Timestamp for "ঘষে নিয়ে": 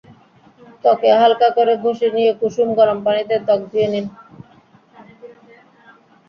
1.83-2.31